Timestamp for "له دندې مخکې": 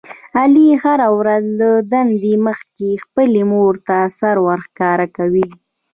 1.59-2.89